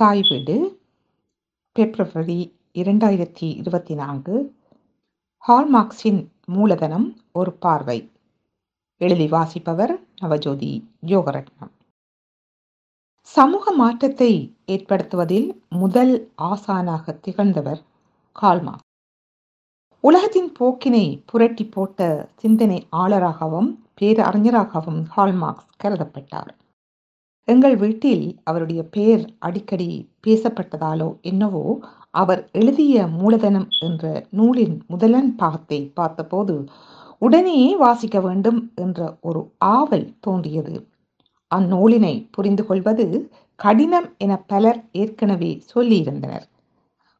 தாய் 0.00 0.22
வீடு 0.28 0.54
பிப்ரவரி 1.72 2.56
இரண்டாயிரத்தி 2.74 3.48
இருபத்தி 3.56 3.94
நான்கு. 3.94 4.56
ஹால்மார்க்ஸின் 5.48 6.20
மூலதனம் 6.44 7.16
ஒரு 7.32 7.52
பார்வை. 7.52 8.12
எழுதி 8.96 9.26
வாசிப்பவர் 9.28 9.92
நவஜோதி 10.22 10.70
யோகரட்னம் 11.06 11.72
சமூக 13.20 13.72
மாற்றத்தை 13.72 14.56
ஏற்படுத்துவதில் 14.66 15.50
முதல் 15.68 16.32
ஆசானாக 16.42 17.20
திகழ்ந்தவர் 17.20 17.82
கால்மார்க் 18.36 18.88
உலகத்தின் 20.00 20.52
போக்கினை 20.60 21.22
புரட்டி 21.26 21.64
போட்ட 21.64 22.30
சிந்தனை 22.36 22.86
ஆளராகவும் 22.90 23.70
பேரறிஞராகவும் 24.00 25.02
ஹால்மார்க்ஸ் 25.16 25.70
கருதப்பட்டார். 25.84 26.50
எங்கள் 27.48 27.76
வீட்டில் 27.76 28.40
அவருடைய 28.44 28.82
பெயர் 28.84 29.22
அடிக்கடி 29.38 29.88
பேசப்பட்டதாலோ 30.26 31.08
என்னவோ 31.20 31.64
அவர் 32.10 32.42
எழுதிய 32.52 33.06
மூலதனம் 33.06 33.68
என்ற 33.78 34.04
நூலின் 34.30 34.76
முதலன் 34.88 35.30
பாகத்தை 35.36 35.80
பார்த்தபோது 35.94 36.54
உடனே 37.18 37.76
வாசிக்க 37.76 38.20
வேண்டும் 38.20 38.60
என்ற 38.74 39.00
ஒரு 39.20 39.40
ஆவல் 39.58 40.06
தோன்றியது. 40.20 40.74
அந்நூலினை 41.50 42.14
புரிந்து 42.30 42.66
கொள்வது 42.66 43.06
கடினம் 43.58 44.08
என 44.18 44.32
பலர் 44.46 44.80
ஏற்கனவே 44.92 45.52
சொல்லியிருந்தனர். 45.74 46.46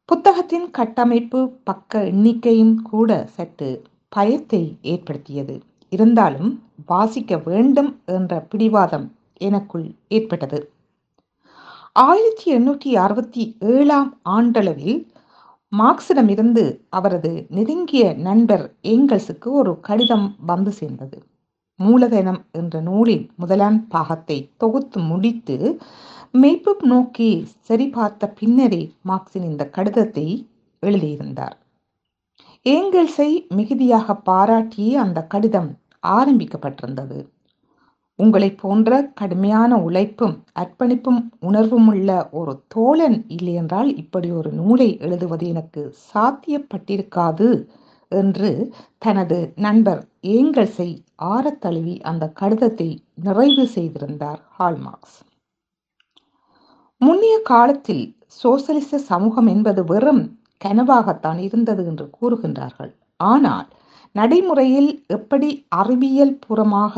புத்தகத்தின் 0.09 0.67
கட்டமைப்பு 0.71 1.41
பக்க 1.63 2.03
எண்ணிக்கையும் 2.03 2.75
கூட 2.83 3.11
சற்று 3.35 3.69
பயத்தை 4.09 4.63
ஏற்படுத்தியது. 4.81 5.55
இருந்தாலும் 5.91 6.51
வாசிக்க 6.85 7.37
வேண்டும் 7.45 7.91
என்ற 8.05 8.39
பிடிவாதம் 8.41 9.07
எனக்குள் 9.49 9.87
ஏற்பட்டது. 10.07 10.59
ஆயிரத்தி 11.95 12.47
எண்ணூற்றி 12.57 12.91
அறுபத்தி 12.95 13.43
ஏழாம் 13.59 14.11
ஆண்டளவில் 14.29 14.99
மார்க்சிடமிருந்து 15.71 16.63
அவரது 16.89 17.31
நெருங்கிய 17.49 18.13
நண்பர் 18.27 18.65
ஏங்கல்ஸுக்கு 18.83 19.49
ஒரு 19.51 19.73
கடிதம் 19.79 20.35
வந்து 20.45 20.71
சேர்ந்தது. 20.71 21.17
மூலதனம் 21.79 22.41
என்ற 22.51 22.81
நூலின் 22.81 23.25
முதலாம் 23.35 23.79
பாகத்தை 23.87 24.37
தொகுத்து 24.57 24.99
முடித்து 24.99 25.55
மெய்ப்பு 26.33 26.73
நோக்கி 26.83 27.29
சரிபார்த்த 27.67 28.27
பின்னரே 28.39 28.83
மார்க்சின் 29.01 29.43
இந்த 29.43 29.63
கடிதத்தை 29.69 30.25
எழுதியிருந்தார். 30.83 31.55
ஏங்கல்ஸை 32.65 33.29
மிகுதியாக 33.55 34.15
பாராட்டியே 34.29 34.93
அந்த 34.95 35.19
கடிதம் 35.23 35.69
ஆரம்பிக்கப்பட்டிருந்தது. 36.17 37.19
உங்களைப் 38.21 38.57
போன்ற 38.57 38.89
கடுமையான 39.13 39.77
உழைப்பும் 39.77 40.35
அர்ப்பணிப்பும் 40.59 41.21
உணர்வும் 41.39 41.87
உள்ள 41.87 42.09
ஒரு 42.31 42.53
தோழன் 42.67 43.17
இல்லையென்றால் 43.27 43.89
இப்படி 43.95 44.29
ஒரு 44.31 44.49
நூலை 44.51 44.89
எழுதுவது 44.99 45.45
எனக்கு 45.47 45.83
சாத்தியப்பட்டிருக்காது 46.11 47.49
என்று 48.11 48.49
தனது 48.97 49.37
நண்பர் 49.57 50.01
ஏங்கல்ஸை 50.27 50.89
ஆறத் 51.31 51.59
தழுவி 51.59 51.95
அந்த 52.01 52.23
கடிதத்தை 52.39 52.89
நிறைவு 53.23 53.65
செய்திருந்தார் 53.67 54.41
ஹால்மார்க்ஸ். 54.57 55.17
முன்னைய 57.01 57.35
காலத்தில் 57.43 58.05
சோசலிச 58.41 58.97
சமூகம் 59.09 59.47
என்பது 59.47 59.81
வெறும் 59.83 60.23
கனவாகத்தான் 60.61 61.39
இருந்தது 61.47 61.83
என்று 61.85 62.05
கூறுகின்றார்கள். 62.17 62.91
ஆனால் 63.23 63.67
நடைமுறையில் 64.15 64.91
எப்படி 65.07 65.49
அறிவியல் 65.75 66.39
புறமாக 66.45 66.95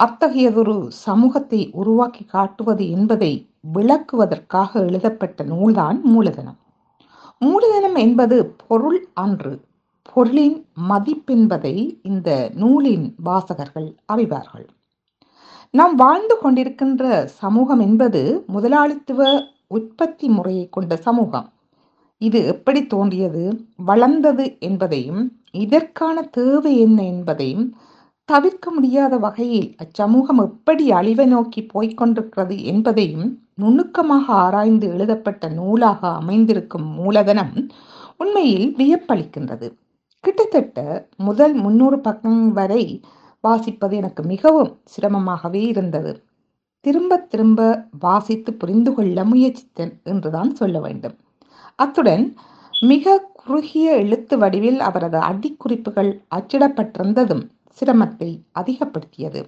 அத்தகையதொரு 0.00 0.86
சமூகத்தை 1.06 1.70
உருவாக்கி 1.72 2.24
காட்டுவது 2.24 2.90
என்பதை 2.90 3.32
விளக்குவதற்காக 3.74 4.70
எழுதப்பட்ட 4.86 5.44
நூல்தான் 5.44 5.98
மூலதனம். 6.02 6.58
மூலதனம் 7.38 7.94
என்பது 7.94 8.36
பொருள் 8.66 9.00
அன்று 9.14 9.52
பொருளின் 10.02 10.56
மதிப்பென்பதை 10.88 11.74
இந்த 12.02 12.50
நூலின் 12.54 13.14
வாசகர்கள் 13.22 13.88
அறிவார்கள். 14.12 14.66
நாம் 15.74 15.94
வாழ்ந்து 15.94 16.36
கொண்டிருக்கின்ற 16.42 17.24
சமூகம் 17.24 17.80
என்பது 17.80 18.44
முதலாளித்துவ 18.46 19.20
உற்பத்தி 19.66 20.28
முறையை 20.28 20.68
கொண்ட 20.68 20.96
சமூகம். 20.96 21.48
இது 22.18 22.46
எப்படி 22.46 22.86
தோன்றியது 22.86 23.44
வளர்ந்தது 23.84 24.56
என்பதையும் 24.58 25.22
இதற்கான 25.50 26.22
தேவை 26.22 26.72
என்ன 26.78 26.98
என்பதையும் 27.04 27.66
தவிர்க்க 28.30 28.70
முடியாத 28.70 29.14
வகையில் 29.16 29.68
அச்சமூகம் 29.82 30.40
எப்படி 30.42 30.84
அழிவை 30.90 31.26
நோக்கி 31.26 31.60
போய்கொண்டிருக்கிறது 31.74 32.56
என்பதையும் 32.62 33.28
நுணுக்கமாக 33.54 34.26
ஆராய்ந்து 34.44 34.86
எழுதப்பட்ட 34.88 35.48
நூலாக 35.48 36.00
அமைந்திருக்கும் 36.10 36.88
மூலதனம் 36.98 37.54
உண்மையில் 38.16 38.68
வியப்பளிக்கின்றது. 38.76 39.68
கிட்டத்தட்ட 40.24 41.08
முதல் 41.16 41.54
முன்னூறு 41.54 41.98
பக்கம் 42.00 42.52
வரை 42.52 42.82
வாசிப்பது 43.44 43.92
எனக்கு 43.92 44.22
மிகவும் 44.22 44.72
சிரமமாகவே 44.92 45.62
இருந்தது. 45.66 46.12
திரும்ப 46.84 47.18
திரும்ப 47.32 47.60
வாசித்து 47.98 48.50
புரிந்து 48.54 48.90
கொள்ள 48.94 49.24
முயற்சித்தேன் 49.24 49.94
என்றுதான் 50.04 50.50
சொல்ல 50.54 50.78
வேண்டும். 50.80 51.16
அத்துடன் 51.74 52.24
மிக 52.72 53.18
குறுகிய 53.34 53.86
எழுத்து 53.96 54.34
வடிவில் 54.38 54.80
அவரது 54.80 55.18
அடிக்குறிப்புகள் 55.18 56.10
அச்சிடப்பட்டிருந்ததும் 56.34 57.44
சிரமத்தை 57.80 58.30
அதிகப்படுத்தியது. 58.60 59.42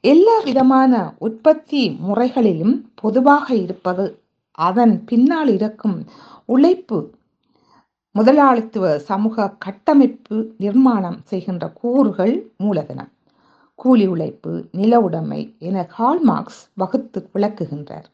எல்லா 0.00 0.40
விதமான 0.44 1.14
உற்பத்தி 1.18 1.90
முறைகளிலும் 1.90 2.90
பொதுவாக 2.94 3.54
இருப்பது 3.54 4.22
அதன் 4.58 5.04
பின்னால் 5.04 5.48
இருக்கும் 5.48 6.06
உழைப்பு 6.44 6.98
முதலாளித்துவ 8.14 8.98
சமூக 8.98 9.54
கட்டமைப்பு 9.58 10.36
நிர்மாணம் 10.58 11.18
செய்கின்ற 11.24 11.64
கூறுகள் 11.72 12.52
மூலதனம் 12.56 13.10
கூலி 13.74 14.06
உழைப்பு 14.06 14.68
நில 14.72 15.00
உடைமை 15.00 15.54
என 15.58 15.86
ஹால்மார்க்ஸ் 15.98 16.60
வகுத்து 16.74 17.30
விளக்குகின்றார். 17.34 18.08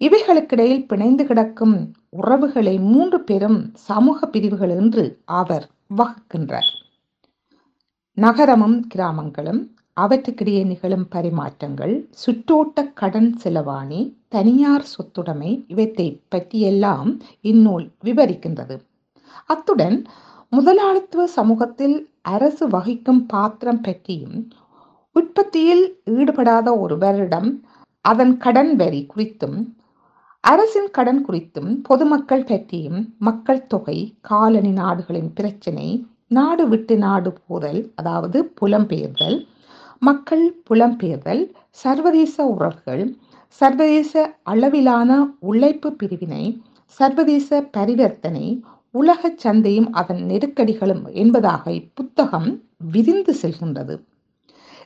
இவைகளுக்கிடையில் 0.00 0.86
பிணைந்து 0.86 1.24
கிடக்கும் 1.24 1.92
உறவுகளை 2.10 2.78
மூன்று 2.78 3.20
பெரும் 3.20 3.72
சமூக 3.74 4.26
பிரிவுகள் 4.26 4.70
என்று 4.70 5.04
அவர் 5.24 5.66
வகுக்கின்றார். 5.96 6.70
நகரமும் 8.16 8.78
கிராமங்களும் 8.88 9.60
அவற்றுக்கிடையே 9.96 10.62
நிகழும் 10.64 11.06
பரிமாற்றங்கள் 11.10 11.94
சுற்றோட்ட 12.22 12.92
கடன் 12.92 13.30
செலவாணி 13.42 14.00
தனியார் 14.28 14.86
சொத்துடைமை 14.94 15.50
இவற்றை 15.68 16.08
பற்றியெல்லாம் 16.28 17.10
இந்நூல் 17.40 17.86
விவரிக்கின்றது. 18.04 18.76
அத்துடன் 19.46 19.96
முதலாளித்துவ 20.52 21.26
சமூகத்தில் 21.26 21.96
அரசு 22.22 22.64
வகிக்கும் 22.68 23.22
பாத்திரம் 23.26 23.80
பற்றியும் 23.80 24.38
உற்பத்தியில் 25.16 25.84
ஈடுபடாத 26.10 26.68
ஒருவரிடம் 26.78 27.50
அதன் 28.04 28.36
கடன் 28.36 28.72
வரி 28.76 29.06
குறித்தும் 29.14 29.58
அரசின் 30.44 30.90
கடன் 30.90 31.22
குறித்தும் 31.26 31.72
பொதுமக்கள் 31.82 32.44
பற்றியும் 32.44 33.00
மக்கள் 33.18 33.66
தொகை 33.66 33.98
காலனி 34.20 34.72
நாடுகளின் 34.72 35.32
பிரச்சினை 35.32 35.88
நாடு 36.30 36.64
விட்டு 36.68 36.94
நாடு 36.96 37.30
போதல் 37.46 37.80
அதாவது 37.94 38.38
புலம்பெயர்தல் 38.60 39.38
மக்கள் 40.02 40.44
புலம்பெயர்தல் 40.68 41.42
சர்வதேச 41.70 42.44
உறவுகள் 42.46 43.02
சர்வதேச 43.60 44.12
அளவிலான 44.42 45.10
உழைப்பு 45.40 45.88
பிரிவினை 45.92 46.44
சர்வதேச 47.00 47.60
பரிவர்த்தனை 47.70 48.44
உலக 48.94 49.32
சந்தையும் 49.42 49.90
அதன் 49.92 50.22
நெருக்கடிகளும் 50.24 51.02
என்பதாக 51.12 51.64
இப்புத்தகம் 51.72 52.48
விரிந்து 52.92 53.32
செல்கின்றது. 53.42 53.94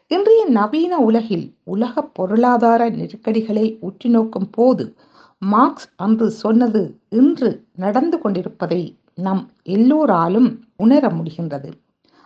இன்றைய 0.08 0.42
நவீன 0.50 0.94
உலகில் 0.98 1.46
உலக 1.64 2.02
பொருளாதார 2.16 2.82
நெருக்கடிகளை 2.90 3.66
உற்று 3.80 4.08
நோக்கும் 4.10 4.50
போது 4.50 4.84
மார்க்ஸ் 5.42 5.88
அன்று 5.96 6.30
சொன்னது 6.42 6.82
இன்று 7.10 7.50
நடந்து 7.74 8.16
கொண்டிருப்பதை 8.18 8.82
நம் 9.14 9.42
எல்லோராலும் 9.62 10.48
உணர 10.76 11.08
முடிகின்றது. 11.08 11.70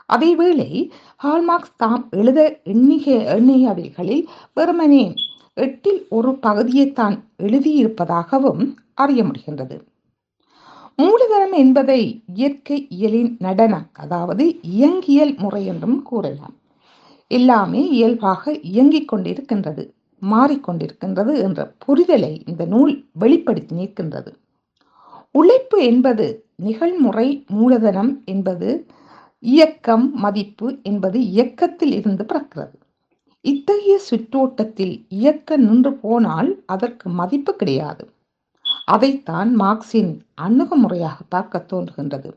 அதேவேளை 0.09 0.91
ஹால்மார்க்ஸ் 1.25 1.77
தாம் 1.77 2.09
எழுத 2.11 2.61
எண்ணிக 2.65 3.07
எண்ணியவைகளில் 3.37 4.25
வெறுமனே 4.55 5.15
எட்டில் 5.55 6.07
ஒரு 6.09 6.31
பகுதியைத்தான் 6.47 7.17
எழுதியிருப்பதாகவும் 7.43 8.75
அறிய 8.95 9.23
முடிகின்றது. 9.23 9.77
மூலதனம் 10.97 11.53
என்பதை 11.53 12.23
இயற்கை 12.35 12.87
இயலின் 12.91 13.37
நடனம் 13.39 13.87
அதாவது 13.93 14.45
இயங்கியல் 14.63 15.35
முறை 15.39 15.67
என்றும் 15.67 16.03
கூறலாம். 16.03 16.57
எல்லாமே 17.31 17.83
இயல்பாக 17.89 18.53
இயங்கிக் 18.53 19.15
கொண்டிருக்கின்றது 19.15 19.85
மாறிக்கொண்டிருக்கின்றது 20.23 21.33
என்ற 21.43 21.73
புரிதலை 21.87 22.49
இந்த 22.49 22.65
நூல் 22.65 22.95
வெளிப்படுத்தி 23.13 23.77
நிற்கின்றது. 23.77 24.31
உழைப்பு 25.35 25.83
என்பது 25.85 26.27
நிகழ்முறை 26.57 27.45
மூலதனம் 27.49 28.23
என்பது 28.25 28.69
இயக்கம் 29.43 30.15
மதிப்பு 30.15 30.79
என்பது 30.83 31.19
இயக்கத்தில் 31.21 31.93
இருந்து 31.93 32.25
பிறக்கிறது. 32.25 32.77
இத்தகைய 33.45 33.99
சுற்றோட்டத்தில் 34.11 34.95
இயக்க 35.09 35.57
நின்று 35.57 35.93
போனால் 35.95 36.63
அதற்கு 36.67 37.09
மதிப்பு 37.09 37.57
கிடையாது. 37.57 38.05
அதைத்தான் 38.87 39.55
மார்க்சின் 39.55 40.13
அணுகுமுறையாக 40.43 41.19
பார்க்க 41.29 41.67
தோன்றுகின்றது. 41.73 42.31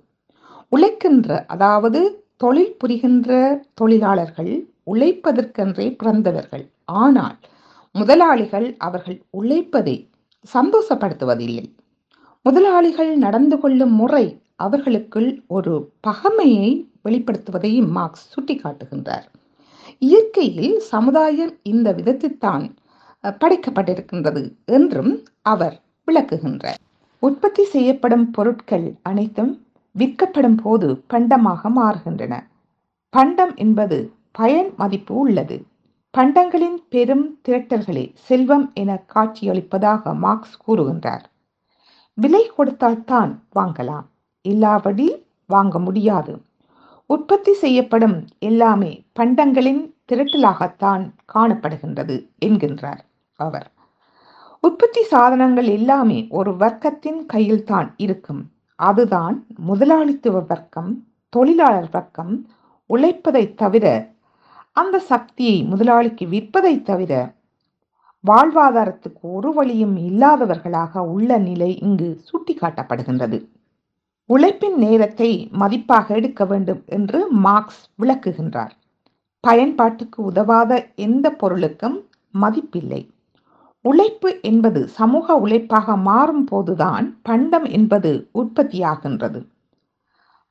உழைக்கின்ற 0.72 1.46
அதாவது 1.46 2.02
தொழில் 2.38 2.76
புரிகின்ற 2.78 3.32
தொழிலாளர்கள் 3.74 4.54
உழைப்பதற்கென்றே 4.86 5.88
பிறந்தவர்கள். 5.96 6.66
ஆனால் 6.84 7.38
முதலாளிகள் 7.96 8.76
அவர்கள் 8.78 9.20
உழைப்பதை 9.40 9.96
சந்தோஷப்படுத்துவதில்லை. 10.54 11.66
முதலாளிகள் 12.46 13.12
நடந்து 13.16 13.60
கொள்ளும் 13.60 13.92
முறை 13.94 14.26
அவர்களுக்குள் 14.56 15.28
ஒரு 15.48 15.74
பகமையை 16.08 16.70
வெளிப்படுத்துவதையும் 17.06 17.90
மார்க்ஸ் 17.98 18.26
சுட்டிக்காட்டுகின்றார். 18.34 19.26
இயற்கையில் 20.00 20.80
சமுதாயம் 20.94 21.54
இந்த 21.64 21.88
விதத்தில்தான் 21.94 22.66
படைக்கப்பட்டிருக்கின்றது 23.24 24.44
என்றும் 24.78 25.14
அவர் 25.42 25.76
விளக்குகின்றார். 26.08 26.80
உற்பத்தி 27.24 27.64
செய்யப்படும் 27.74 28.28
பொருட்கள் 28.32 28.88
அனைத்தும் 29.02 29.52
விற்கப்படும் 29.96 30.60
போது 30.64 30.88
பண்டமாக 31.14 31.72
மாறுகின்றன. 31.80 32.34
பண்டம் 33.14 33.54
என்பது 33.56 33.98
பயன் 34.32 34.72
மதிப்பு 34.78 35.14
உள்ளது. 35.16 35.58
பண்டங்களின் 36.18 36.80
பெரும் 36.90 37.26
திரட்டல்களே 37.48 38.06
செல்வம் 38.28 38.66
என 38.74 38.92
காட்சியளிப்பதாக 39.16 40.14
மார்க்ஸ் 40.24 40.58
கூறுகின்றார். 40.68 41.26
விலை 42.14 42.52
கொடுத்தால்தான் 42.58 43.44
வாங்கலாம். 43.56 44.06
இல்லாபடி 44.50 45.26
வாங்க 45.48 45.80
முடியாது. 45.80 46.42
உற்பத்தி 47.06 47.54
செய்யப்படும் 47.54 48.28
எல்லாமே 48.40 49.06
பண்டங்களின் 49.20 49.94
திரட்டலாகத்தான் 50.12 51.12
காணப்படுகின்றது 51.34 52.30
என்கின்றார் 52.46 53.00
அவர். 53.36 53.72
உற்பத்தி 54.62 55.04
சாதனங்கள் 55.04 55.66
எல்லாமே 55.66 56.28
ஒரு 56.30 56.52
வர்க்கத்தின் 56.52 57.26
கையில்தான் 57.26 57.94
இருக்கும். 57.98 58.52
அதுதான் 58.76 59.46
முதலாளித்துவ 59.58 60.40
வர்க்கம் 60.40 61.08
தொழிலாளர் 61.30 61.90
வர்க்கம் 61.92 62.48
உழைப்பதை 62.90 63.54
தவிர 63.54 64.10
அந்த 64.72 65.00
சக்தியை 65.00 65.64
முதலாளிக்கு 65.64 66.26
விற்பதை 66.26 66.82
தவிர 66.82 67.34
வாழ்வாதாரத்துக்கு 68.28 69.22
ஒரு 69.22 69.54
வழியும் 69.54 69.98
இல்லாதவர்களாக 69.98 71.00
உள்ள 71.00 71.38
நிலை 71.38 71.80
இங்கு 71.80 72.24
சுட்டிக்காட்டப்படுகின்றது. 72.30 73.48
உழைப்பின் 74.26 74.78
நேரத்தை 74.78 75.50
மதிப்பாக 75.60 76.08
எடுக்க 76.08 76.46
வேண்டும் 76.46 76.84
என்று 76.86 77.32
மார்க்ஸ் 77.32 77.90
விளக்குகின்றார். 78.02 78.72
பயன்பாட்டுக்கு 79.40 80.24
உதவாத 80.24 80.88
எந்த 80.96 81.32
பொருளுக்கும் 81.32 82.10
மதிப்பில்லை. 82.42 83.10
உழைப்பு 83.82 84.40
என்பது 84.42 84.88
சமூக 84.88 85.36
உழைப்பாக 85.36 85.96
மாறும் 85.96 86.46
போதுதான் 86.46 87.20
பண்டம் 87.22 87.66
என்பது 87.66 88.30
உற்பத்தியாகின்றது. 88.34 89.46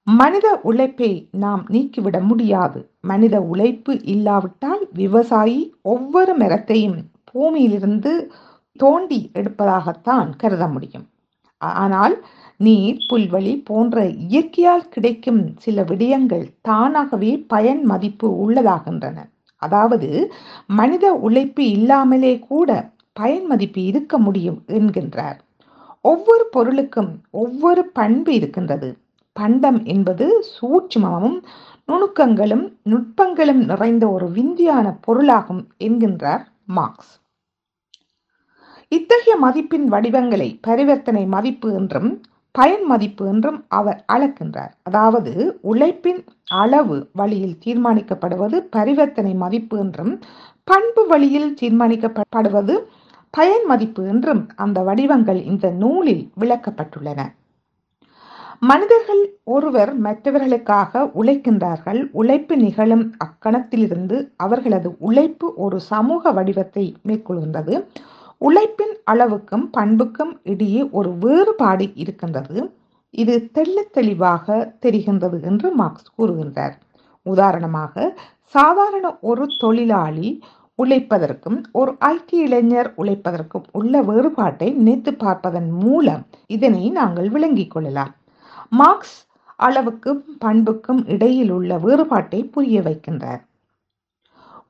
மனித 0.02 0.60
உழைப்பை 0.62 1.28
நாம் 1.30 1.66
நீக்கிவிட 1.68 2.20
முடியாது. 2.20 2.90
மனித 3.00 3.40
உழைப்பு 3.40 4.02
இல்லாவிட்டால் 4.02 4.88
விவசாயி 4.92 5.74
ஒவ்வொரு 5.82 6.36
மரத்தையும் 6.36 7.09
பூமியிலிருந்து 7.24 8.12
தோண்டி 8.80 9.30
எடுப்பதாகத்தான் 9.34 10.30
கருத 10.36 10.66
முடியும். 10.66 11.06
ஆனால் 11.60 12.14
நீர் 12.60 13.00
புல்வெளி 13.08 13.52
போன்ற 13.64 13.96
இயற்கையால் 14.28 14.88
கிடைக்கும் 14.88 15.42
சில 15.58 15.82
விடயங்கள் 15.82 16.46
தானாகவே 16.60 17.32
பயன் 17.46 17.82
மதிப்பு 17.82 18.28
உள்ளதாகின்றன. 18.44 19.18
அதாவது 19.62 20.08
மனித 20.66 21.06
உழைப்பு 21.26 21.64
இல்லாமலே 21.70 22.38
கூட 22.38 22.70
பயன் 23.12 23.46
மதிப்பு 23.46 23.80
இருக்க 23.84 24.18
முடியும் 24.18 24.58
என்கின்றார். 24.68 25.38
ஒவ்வொரு 26.04 26.44
பொருளுக்கும் 26.50 27.10
ஒவ்வொரு 27.30 27.82
பண்பு 27.92 28.30
இருக்கின்றது. 28.34 28.90
பண்டம் 29.36 29.80
என்பது 29.84 30.26
சூட்சுமமும் 30.54 31.38
நுணுக்கங்களும் 31.88 32.64
நுட்பங்களும் 32.90 33.62
நிறைந்த 33.64 34.04
ஒரு 34.08 34.26
விந்தியான 34.28 34.86
பொருளாகும் 35.00 35.62
என்கின்றார். 35.78 36.42
மார்க்ஸ். 36.78 37.12
இத்தகைய 38.92 39.34
மதிப்பின் 39.42 39.86
வடிவங்களை 39.94 40.48
பரிவர்த்தனை 40.66 41.22
மதிப்பு 41.34 41.68
என்றும் 41.72 42.10
பயன் 42.54 42.84
மதிப்பு 42.84 43.24
என்றும் 43.26 43.58
அவர் 43.78 43.98
அளக்கின்றார் 44.12 44.72
அதாவது 44.82 45.32
உழைப்பின் 45.72 46.20
அளவு 46.62 46.96
வழியில் 47.12 47.58
தீர்மானிக்கப்படுவது 47.64 48.56
பரிவர்த்தனை 48.76 49.34
மதிப்பு 49.34 49.76
என்றும் 49.78 50.12
பண்பு 50.68 51.02
வழியில் 51.06 51.50
தீர்மானிக்கப்படுவது 51.60 52.76
பயன் 53.34 53.66
மதிப்பு 53.66 54.02
என்றும் 54.06 54.42
அந்த 54.56 54.80
வடிவங்கள் 54.82 55.40
இந்த 55.44 55.66
நூலில் 55.82 56.24
விளக்கப்பட்டுள்ளன. 56.40 57.20
மனிதர்கள் 58.62 59.20
ஒருவர் 59.44 59.92
மற்றவர்களுக்காக 59.96 61.02
உழைக்கின்றார்கள். 61.20 62.00
உழைப்பு 62.12 62.56
நிகழும் 62.56 63.04
அக்கணத்திலிருந்து 63.24 64.16
அவர்களது 64.36 64.96
உழைப்பு 64.98 65.54
ஒரு 65.56 65.80
சமூக 65.80 66.32
வடிவத்தை 66.32 66.84
மேற்கொள்கின்றது. 67.08 67.74
உழைப்பின் 68.38 68.94
அளவுக்கும் 69.10 69.64
பண்புக்கும் 69.78 70.32
இடையே 70.42 70.82
ஒரு 70.90 71.10
வேறுபாடு 71.18 71.86
இருக்கின்றது. 71.94 72.58
இது 73.10 73.50
தெள்ள 73.54 73.76
தெளிவாக 73.90 74.74
தெரிகின்றது 74.86 75.42
என்று 75.42 75.70
மார்க்ஸ் 75.74 76.12
கூறுகின்றார். 76.18 76.76
உதாரணமாக 77.26 78.14
சாதாரண 78.54 79.06
ஒரு 79.20 79.46
தொழிலாளி 79.58 80.28
உழைப்பதற்கும் 80.78 81.58
ஒரு 81.72 81.92
ஐடி 82.04 82.38
இளைஞர் 82.46 82.94
உழைப்பதற்கும் 82.96 83.66
உள்ள 83.72 84.02
வேறுபாட்டை 84.02 84.70
நினைத்து 84.70 85.14
பார்ப்பதன் 85.14 85.70
மூலம் 85.82 86.22
இதனை 86.46 86.90
நாங்கள் 86.90 87.28
விளங்கிக் 87.28 87.70
கொள்ளலாம். 87.70 88.12
மார்க்ஸ் 88.72 89.16
அளவுக்கும் 89.58 90.20
பண்புக்கும் 90.44 91.00
இடையில் 91.06 91.50
உள்ள 91.50 91.78
வேறுபாட்டை 91.78 92.40
புரிய 92.44 92.80
வைக்கின்றார். 92.80 93.40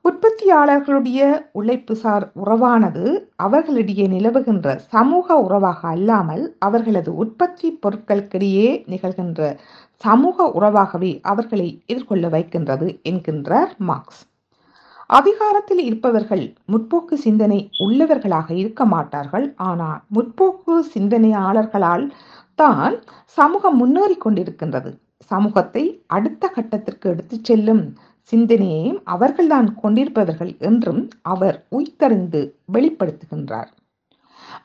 உற்பத்தியாளர்களுடைய 0.05 1.19
உழைப்புசார் 1.51 2.25
உறவானது 2.33 3.03
அவர்களிடையே 3.35 4.05
நிலவுகின்ற 4.07 4.75
சமூக 4.93 5.37
உறவாக 5.37 5.87
அல்லாமல் 5.87 6.43
அவர்களது 6.59 7.15
உற்பத்தி 7.15 7.69
பொருட்களுக்கிடையே 7.83 8.69
நிகழ்கின்ற 8.87 9.41
சமூக 10.03 10.47
உறவாகவே 10.51 11.19
அவர்களை 11.21 11.69
எதிர்கொள்ள 11.85 12.27
வைக்கின்றது 12.29 12.87
என்கின்றார் 13.09 13.71
மார்க்ஸ். 13.89 14.21
அதிகாரத்தில் 15.09 15.83
இருப்பவர்கள் 15.83 16.43
முற்போக்கு 16.71 17.13
சிந்தனை 17.13 17.69
உள்ளவர்களாக 17.85 18.49
இருக்க 18.51 18.85
மாட்டார்கள். 18.85 19.47
ஆனால் 19.69 19.99
முற்போக்கு 20.15 20.75
சிந்தனையாளர்களால் 20.93 22.05
தான் 22.61 22.95
சமூகம் 23.37 23.77
முன்னேறி 23.77 24.17
கொண்டிருக்கின்றது. 24.17 24.91
சமூகத்தை 25.31 25.83
அடுத்த 26.15 26.43
கட்டத்திற்கு 26.55 27.05
எடுத்துச் 27.13 27.47
செல்லும் 27.49 27.83
சிந்தனையையும் 28.31 28.99
அவர்கள்தான் 29.13 29.69
கொண்டிருப்பவர்கள் 29.81 30.51
என்றும் 30.69 31.01
அவர் 31.33 31.57
உய்தறிந்து 31.77 32.41
வெளிப்படுத்துகின்றார். 32.75 33.69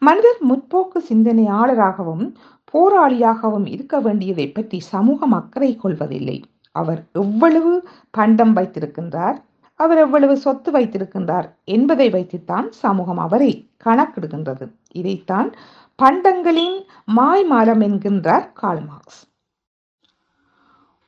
மனிதர் 0.02 0.40
முற்போக்கு 0.50 0.98
சிந்தனையாளராகவும் 1.10 2.26
போராளியாகவும் 2.74 3.66
இருக்க 3.74 3.96
வேண்டியதை 4.00 4.46
பற்றி 4.48 4.78
சமூகம் 4.94 5.34
அக்கறை 5.40 5.70
கொள்வதில்லை. 5.76 6.38
அவர் 6.76 7.00
எவ்வளவு 7.22 7.72
பண்டம் 8.10 8.54
வைத்திருக்கின்றார் 8.56 9.36
அவர் 9.80 10.00
எவ்வளவு 10.04 10.34
சொத்து 10.44 10.70
வைத்திருக்கின்றார் 10.76 11.46
என்பதை 11.74 12.06
வைத்துத்தான் 12.10 12.66
சமூகம் 12.82 13.20
அவரை 13.26 13.50
கணக்கிடுகின்றது. 13.84 14.66
இதைத்தான் 14.92 15.48
பண்டங்களின் 16.02 16.74
மாய்மாலம் 17.16 17.82
என்கின்றார் 17.84 18.46
கால்மார்க்ஸ் 18.62 19.20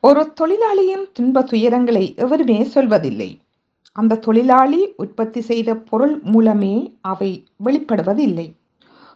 ஒரு 0.00 0.32
தொழிலாளியின் 0.32 1.02
துன்ப 1.12 1.40
துயரங்களை 1.40 2.16
எவருமே 2.16 2.56
சொல்வதில்லை. 2.62 3.28
அந்த 3.92 4.14
தொழிலாளி 4.16 4.92
உற்பத்தி 4.96 5.40
செய்த 5.40 5.74
பொருள் 5.74 6.20
மூலமே 6.22 6.96
அவை 7.00 7.46
வெளிப்படுவதில்லை. 7.64 8.46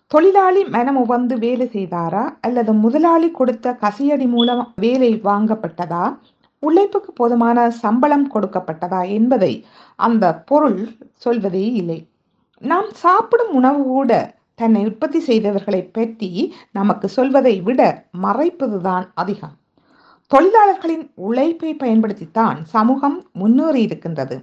தொழிலாளி 0.06 0.64
மனம் 0.64 0.96
உவந்து 0.96 1.38
வேலை 1.38 1.66
செய்தாரா? 1.66 2.24
அல்லது 2.40 2.72
முதலாளி 2.72 3.30
கொடுத்த 3.30 3.78
கசியடி 3.80 4.28
மூலம் 4.28 4.72
வேலை 4.76 5.20
வாங்கப்பட்டதா? 5.24 6.04
உழைப்புக்கு 6.58 7.12
போதுமான 7.12 7.70
சம்பளம் 7.70 8.28
கொடுக்கப்பட்டதா 8.34 9.08
என்பதை 9.08 9.66
அந்த 9.96 10.34
பொருள் 10.34 10.78
சொல்வதே 11.14 11.72
இல்லை. 11.72 12.08
நாம் 12.58 12.90
சாப்பிடும் 12.92 13.52
உணவு 13.52 13.82
கூட 13.82 14.40
தன்னை 14.62 14.82
உற்பத்தி 14.88 15.20
செய்தவர்களை 15.28 15.80
பற்றி 15.92 16.30
நமக்கு 16.78 17.06
சொல்வதை 17.08 17.54
விட 17.60 17.80
மறைப்பதுதான் 18.22 19.06
அதிகம். 19.14 19.54
தொழிலாளர்களின் 20.30 21.04
உழைப்பை 21.26 21.70
பயன்படுத்தித்தான் 21.74 22.58
சமூகம் 22.74 23.16
முன்னேறி 23.32 23.80
இருக்கின்றது. 23.82 24.36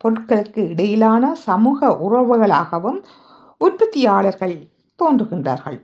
பொருட்களுக்கு 0.00 0.62
இடையிலான 0.72 1.34
சமூக 1.48 1.88
உறவுகளாகவும் 2.06 2.98
உற்பத்தியாளர்கள் 3.60 4.56
தோன்றுகின்றார்கள். 4.98 5.78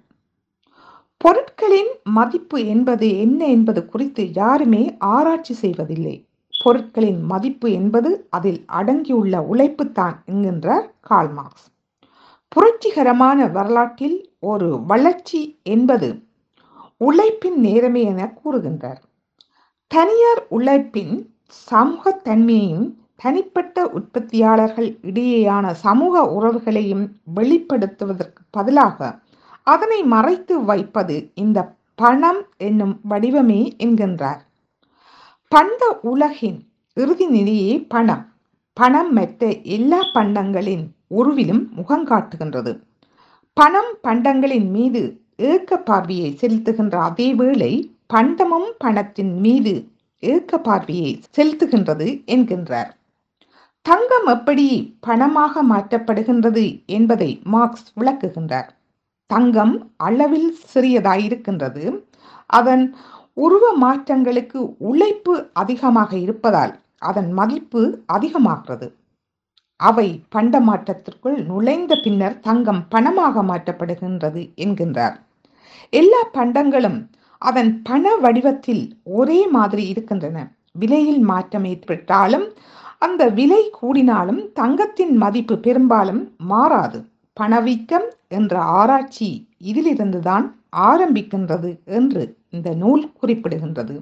பொருட்களின் 1.21 1.93
மதிப்பு 2.17 2.59
என்பது 2.67 3.09
என்ன 3.19 3.41
என்பது 3.47 3.81
குறித்து 3.87 4.23
யாருமே 4.33 4.83
ஆராய்ச்சி 5.15 5.55
செய்வதில்லை. 5.55 6.17
பொருட்களின் 6.55 7.21
மதிப்பு 7.25 7.69
என்பது 7.73 8.11
அதில் 8.31 8.61
அடங்கியுள்ள 8.81 9.37
உழைப்பு 9.53 9.85
தான் 9.93 10.17
என்கின்றார் 10.33 10.87
கால்மார்க்ஸ் 11.11 11.67
புரட்சிகரமான 12.57 13.47
வரலாற்றில் 13.53 14.31
ஒரு 14.41 14.85
வளர்ச்சி 14.87 15.59
என்பது 15.63 16.23
உழைப்பின் 16.97 17.59
நேரமே 17.61 18.03
என 18.03 18.33
கூறுகின்றார். 18.45 19.01
தனியார் 19.87 20.47
உழைப்பின் 20.49 21.15
சமூகத்தன்மையையும் 21.71 22.95
தனிப்பட்ட 23.17 23.85
உற்பத்தியாளர்கள் 23.85 24.99
இடையேயான 25.03 25.73
சமூக 25.73 26.23
உறவுகளையும் 26.23 27.05
வெளிப்படுத்துவதற்கு 27.37 28.43
பதிலாக 28.51 29.19
அதனை 29.63 30.03
மறைத்து 30.05 30.65
வைப்பது 30.65 31.31
இந்த 31.35 31.75
பணம் 31.95 32.47
என்னும் 32.57 33.01
வடிவமே 33.11 33.61
என்கின்றார். 33.79 34.41
பண்ட 35.49 35.99
உலகின் 36.03 36.59
இறுதி 36.95 37.27
நிலையே 37.27 37.81
பணம். 37.89 38.25
பணம் 38.73 39.13
மற்ற 39.13 39.49
எல்லா 39.77 39.99
பண்டங்களின் 40.15 40.85
உருவிலும் 41.19 41.63
முகங்காட்டுகின்றது 41.77 42.73
பணம் 43.57 43.93
பண்டங்களின் 44.03 44.71
மீது 44.71 45.03
ஏக்க 45.37 45.79
பார்வையை 45.79 46.39
செலுத்துகின்ற 46.41 46.95
அதே 47.09 47.35
வேளை 47.35 47.73
பண்டமும் 48.15 48.71
பணத்தின் 48.79 49.35
மீது 49.41 49.73
ஏக்க 50.19 50.59
பார்வையை 50.59 51.23
செலுத்துகின்றது 51.37 52.07
என்கின்றார். 52.27 52.91
தங்கம் 53.83 54.27
எப்படி 54.27 54.67
பணமாக 55.07 55.63
மாற்றப்படுகின்றது 55.71 56.65
என்பதை 56.87 57.31
மார்க்ஸ் 57.45 57.89
விளக்குகின்றார். 58.01 58.69
தங்கம் 59.27 59.75
அளவில் 59.97 60.57
சிறியதாயிருக்கின்றது. 60.75 61.85
அதன் 62.47 62.85
உருவ 63.33 63.65
மாற்றங்களுக்கு 63.81 64.61
உழைப்பு 64.79 65.35
அதிகமாக 65.53 66.13
இருப்பதால் 66.17 66.75
அதன் 66.99 67.31
மதிப்பு 67.33 67.83
அதிகமாகிறது. 68.07 68.89
அவை 69.77 70.25
பண்ட 70.29 70.61
மாற்றத்திற்குள் 70.61 71.45
நுழைந்த 71.45 72.01
பின்னர் 72.03 72.41
தங்கம் 72.41 72.83
பணமாக 72.91 73.43
மாற்றப்படுகின்றது 73.51 74.43
என்கின்றார். 74.57 75.17
எல்லா 75.91 76.23
பண்டங்களும் 76.33 77.11
அதன் 77.39 77.83
பண 77.83 78.17
வடிவத்தில் 78.17 78.97
ஒரே 79.03 79.47
மாதிரி 79.47 79.89
இருக்கின்றன. 79.89 80.53
விலையில் 80.73 81.19
மாற்றம் 81.19 81.65
ஏற்பட்டாலும் 81.65 82.53
அந்த 82.99 83.29
விலை 83.29 83.71
கூடினாலும் 83.83 84.53
தங்கத்தின் 84.53 85.17
மதிப்பு 85.17 85.59
பெரும்பாலும் 85.59 86.35
மாறாது. 86.37 87.07
பணவீக்கம் 87.33 88.09
என்ற 88.29 88.61
ஆராய்ச்சி 88.61 89.49
இதிலிருந்துதான் 89.65 90.47
ஆரம்பிக்கின்றது 90.77 91.71
என்று 91.85 92.37
இந்த 92.51 92.75
நூல் 92.75 93.13
குறிப்பிடுகின்றது. 93.23 93.97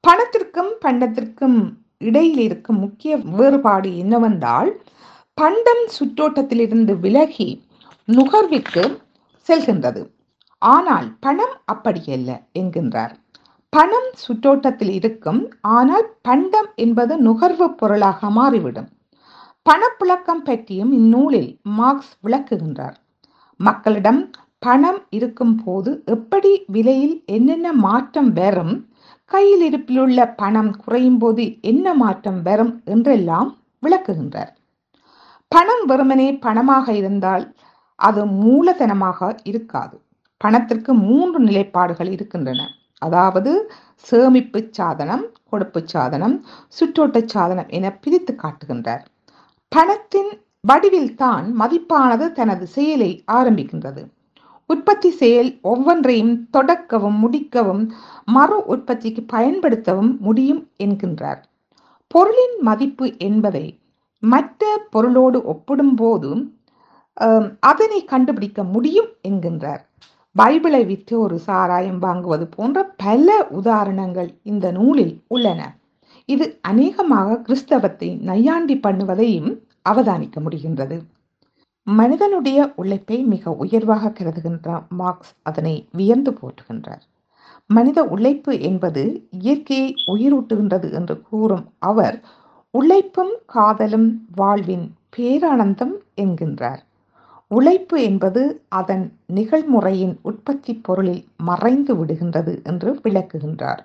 பணத்திற்கும் 0.00 0.72
பண்டத்திற்கும் 0.84 1.58
இடையில் 2.06 2.40
இருக்கும் 2.46 2.78
முக்கிய 2.78 3.12
வேறுபாடு 3.38 3.90
என்னவென்றால் 3.96 4.70
பண்டம் 5.38 5.84
சுற்றோட்டத்திலிருந்து 5.96 6.94
விலகி 6.98 7.48
நுகர்விற்கு 8.08 8.84
செல்கின்றது. 9.48 10.02
ஆனால் 10.62 11.06
பணம் 11.20 11.54
அப்படியல்ல 11.72 12.30
என்கின்றார். 12.58 13.12
பணம் 13.72 14.10
சுற்றோட்டத்தில் 14.24 14.92
இருக்கும் 14.98 15.40
ஆனால் 15.76 16.06
பண்டம் 16.22 16.68
என்பது 16.76 17.14
நுகர்வு 17.18 17.66
பொருளாக 17.80 18.30
மாறிவிடும். 18.30 18.88
பணப்புழக்கம் 19.66 20.44
பற்றியும் 20.44 20.92
இந்நூலில் 20.92 21.50
மார்க்ஸ் 21.78 22.14
விளக்குகின்றார். 22.26 22.96
மக்களிடம் 23.60 24.20
பணம் 24.58 25.00
இருக்கும் 25.16 25.54
போது 25.64 25.90
எப்படி 26.06 26.50
விலையில் 26.66 27.16
என்னென்ன 27.26 27.68
மாற்றம் 27.86 28.30
வரும் 28.32 28.74
கையில் 29.32 29.62
இருப்பிலுள்ள 29.68 30.20
பணம் 30.40 30.72
குறையும் 30.82 31.20
போது 31.22 31.44
என்ன 31.70 31.94
மாற்றம் 32.02 32.40
வரும் 32.48 32.72
என்றெல்லாம் 32.94 33.50
விளக்குகின்றார். 33.82 34.52
பணம் 35.52 35.84
வெறுமனே 35.90 36.28
பணமாக 36.46 36.86
இருந்தால் 37.00 37.44
அது 37.98 38.22
மூலதனமாக 38.42 39.30
இருக்காது. 39.50 39.96
பணத்திற்கு 40.40 40.92
மூன்று 41.08 41.38
நிலைப்பாடுகள் 41.48 42.10
இருக்கின்றன. 42.16 42.60
அதாவது 43.06 43.52
சேமிப்பு 44.08 44.60
சாதனம் 44.78 45.24
கொடுப்பு 45.50 45.80
சாதனம் 45.92 46.36
சுற்றோட்ட 46.78 47.18
சாதனம் 47.34 47.68
என 47.78 47.86
பிரித்து 48.02 48.32
காட்டுகின்றார். 48.42 49.02
பணத்தின் 49.72 50.32
வடிவில் 50.70 51.14
தான் 51.22 51.46
மதிப்பானது 51.60 52.26
தனது 52.38 52.64
செயலை 52.76 53.10
ஆரம்பிக்கின்றது. 53.38 54.02
உற்பத்தி 54.70 55.10
செயல் 55.20 55.50
ஒவ்வொன்றையும் 55.70 56.34
தொடக்கவும் 56.56 57.18
முடிக்கவும் 57.22 57.84
மறு 58.36 58.58
உற்பத்திக்கு 58.74 59.22
பயன்படுத்தவும் 59.32 60.12
முடியும் 60.26 60.62
என்கின்றார். 60.84 61.40
பொருளின் 62.14 62.56
மதிப்பு 62.68 63.06
என்பதை 63.28 63.66
மற்ற 64.22 64.62
பொருளோடு 64.94 65.38
ஒப்பிடும்போது 65.52 66.30
அதனை 67.70 68.00
கண்டுபிடிக்க 68.12 68.60
முடியும் 68.74 69.10
என்கின்றார். 69.28 69.82
பைபிளை 70.36 70.82
விற்று 70.90 71.14
ஒரு 71.20 71.36
சாராயம் 71.46 72.02
வாங்குவது 72.02 72.46
போன்ற 72.56 72.84
பல 73.04 73.28
உதாரணங்கள் 73.58 74.30
இந்த 74.42 74.66
நூலில் 74.78 75.14
உள்ளன. 75.34 75.60
இது 76.28 76.46
அநேகமாக 76.70 77.40
கிறிஸ்தவத்தை 77.46 78.08
நையாண்டி 78.30 78.76
பண்ணுவதையும் 78.86 79.50
அவதானிக்க 79.90 80.36
முடிகின்றது. 80.44 80.96
மனிதனுடைய 81.86 82.72
உழைப்பை 82.76 83.22
மிக 83.22 83.50
உயர்வாக 83.50 84.08
கருதுகின்ற 84.08 84.86
மார்க்ஸ் 84.88 85.32
அதனை 85.42 85.88
வியந்து 85.92 86.30
போற்றுகின்றார். 86.30 87.02
மனித 87.66 88.04
உழைப்பு 88.04 88.60
என்பது 88.60 89.28
இயற்கையை 89.30 89.94
உயிரூட்டுகின்றது 90.06 90.92
என்று 90.92 91.22
கூறும் 91.22 91.64
அவர் 91.78 92.20
உழைப்பும் 92.70 93.34
காதலும் 93.46 94.26
வாழ்வின் 94.34 94.94
பேரானந்தம் 95.16 95.94
என்கின்றார். 96.16 96.82
உழைப்பு 97.48 98.02
என்பது 98.02 98.64
அதன் 98.68 99.12
நிகழ்முறையின் 99.34 100.18
உற்பத்தி 100.22 100.74
பொருளில் 100.74 101.24
மறைந்து 101.36 101.94
விடுகின்றது 101.94 102.62
என்று 102.64 102.92
விளக்குகின்றார். 103.02 103.82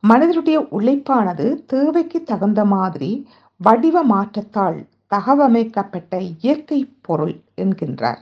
மனிதனுடைய 0.00 0.60
உழைப்பானது 0.70 1.64
தேவைக்கு 1.66 2.22
தகுந்த 2.22 2.64
மாதிரி 2.64 3.28
வடிவ 3.56 4.02
மாற்றத்தால் 4.02 4.78
தகவமைக்கப்பட்ட 5.14 6.12
இயற்கை 6.42 6.80
பொருள் 7.06 7.34
என்கின்றார். 7.62 8.20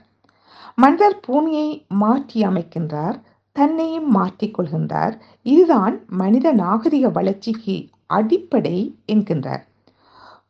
மனிதர் 0.75 1.19
பூமியை 1.25 1.69
மாற்றி 2.01 2.39
அமைக்கின்றார் 2.43 3.17
தன்னையும் 3.55 4.07
மாற்றிக்கொள்கின்றார் 4.15 5.15
இதுதான் 5.45 5.95
மனித 6.21 6.47
நாகரிக 6.61 7.09
வளர்ச்சிக்கு 7.09 7.75
அடிப்படை 8.17 8.77
என்கின்றார். 9.13 9.63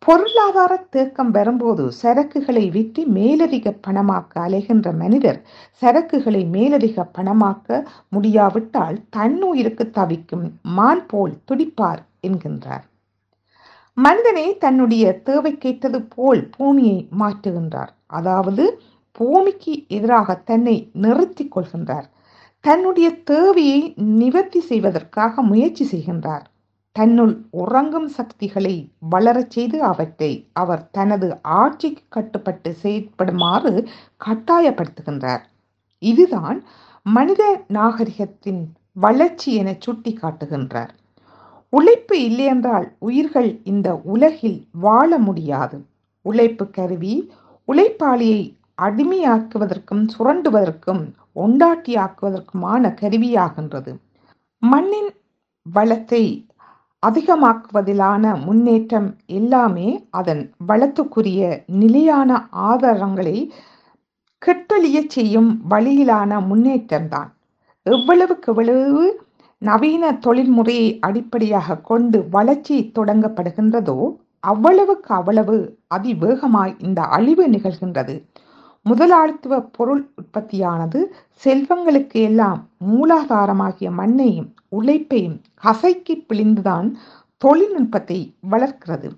பொருளாதார 0.06 0.74
தேக்கம் 0.96 1.32
வரும்போது 1.32 1.84
சரக்குகளை 2.02 2.64
விற்று 2.72 3.04
மேலதிக 3.18 3.76
பணமாக்க 3.88 4.42
அலைகின்ற 4.46 4.88
மனிதர் 5.02 5.40
சரக்குகளை 5.82 6.42
மேலதிக 6.56 7.06
பணமாக்க 7.18 7.84
முடியாவிட்டால் 8.10 8.98
தன்னுயிருக்கு 9.18 9.86
தவிக்கும் 10.00 10.46
மான் 10.78 11.06
போல் 11.12 11.36
துடிப்பார் 11.52 12.02
என்கின்றார். 12.28 12.86
மனிதனே 13.98 14.58
தன்னுடைய 14.58 15.22
தேவைக்கேற்றது 15.26 16.00
போல் 16.10 16.50
பூமியை 16.50 17.10
மாற்றுகின்றார். 17.20 17.92
அதாவது 18.08 18.64
பூமிக்கு 19.12 19.86
எதிராக 19.88 20.36
தன்னை 20.36 20.90
நிறுத்திக் 20.94 21.58
கொள்கின்றார். 21.58 22.08
தன்னுடைய 22.60 23.08
தேவையை 23.24 23.94
நிவர்த்தி 23.96 24.60
செய்வதற்காக 24.60 25.42
முயற்சி 25.42 25.86
செய்கின்றார். 25.92 26.46
தன்னுள் 26.96 27.36
உறங்கும் 27.52 28.08
சக்திகளை 28.08 28.74
வளரச் 29.10 29.50
செய்து 29.50 29.84
அவற்றை 29.84 30.32
அவர் 30.54 30.90
தனது 30.92 31.30
ஆட்சிக்கு 31.42 32.04
கட்டுப்பட்டு 32.10 32.72
செயற்படுமாறு 32.84 33.74
கட்டாயப்படுத்துகின்றார். 34.26 35.44
இதுதான் 36.04 36.64
மனித 37.06 37.44
நாகரிகத்தின் 37.74 38.62
வளர்ச்சி 38.92 39.56
என 39.56 39.70
சுட்டி 39.80 40.12
காட்டுகின்றார் 40.22 40.92
உழைப்பு 41.75 42.15
இல்லையென்றால் 42.24 42.88
உயிர்கள் 43.00 43.50
இந்த 43.63 43.88
உலகில் 44.13 44.60
வாழ 44.86 45.18
முடியாது. 45.18 45.77
உழைப்பு 46.25 46.65
கருவி 46.70 47.15
உழைப்பாளியை 47.68 48.42
அடிமையாக்குவதற்கும் 48.82 50.03
சுரண்டுவதற்கும் 50.13 51.03
ஒண்டாட்டியாக்குவதற்குமான 51.36 52.92
கருவியாகின்றது. 53.01 53.92
மண்ணின் 54.63 55.12
வளத்தை 55.65 56.24
அதிகமாக்குவதிலான 57.03 58.24
முன்னேற்றம் 58.46 59.10
எல்லாமே 59.25 59.88
அதன் 60.10 60.44
வளத்துக்குரிய 60.68 61.42
நிலையான 61.82 62.30
ஆதாரங்களை 62.70 63.38
கெட்டொழிய 64.42 64.98
செய்யும் 65.08 65.51
வழியிலான 65.70 66.39
முன்னேற்றம்தான். 66.50 67.30
எவ்வளவுக்கு 67.86 68.50
எவ்வளவு 68.51 69.03
நவீன 69.67 70.03
தொழில்முறையை 70.25 70.88
அடிப்படையாக 71.00 71.77
கொண்டு 71.89 72.20
வளர்ச்சி 72.32 72.77
தொடங்கப்படுகின்றதோ 73.00 73.98
அவ்வளவுக்கு 74.43 75.10
அவ்வளவு 75.13 75.58
அதிவேகமாய் 75.96 76.74
இந்த 76.79 77.01
அழிவு 77.17 77.46
நிகழ்கின்றது. 77.48 78.15
முதலாளித்துவ 78.86 79.60
பொருள் 79.77 80.01
உற்பத்தியானது 80.22 81.00
செல்வங்களுக்கு 81.43 82.20
எல்லாம் 82.22 82.60
மூலாதாரமாகிய 82.89 83.89
மண்ணையும் 84.00 84.50
உழைப்பையும் 84.70 85.38
கசைக்கு 85.63 86.15
பிழிந்துதான் 86.29 86.88
தொழில்நுட்பத்தை 87.41 88.20
வளர்க்கிறது. 88.50 89.10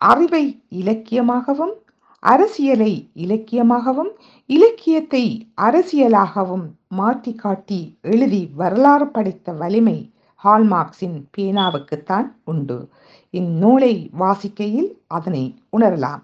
அறிவை 0.00 0.44
இலக்கியமாகவும் 0.80 1.74
அரசியலை 2.22 3.10
இலக்கியமாகவும் 3.14 4.10
இலக்கியத்தை 4.46 5.52
அரசியலாகவும் 5.60 6.66
மாற்றி 6.88 7.32
காட்டி 7.34 7.98
எழுதி 8.02 8.50
வரலாறு 8.54 9.08
படைத்த 9.08 9.52
வலிமை 9.52 10.12
ஹால்மார்க்ஸின் 10.44 11.18
பேனாவுக்குத்தான் 11.36 12.28
உண்டு. 12.44 12.88
இந்நூலை 13.30 14.10
வாசிக்கையில் 14.18 14.90
அதனை 15.06 15.44
உணரலாம். 15.76 16.22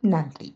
நன்றி. 0.00 0.48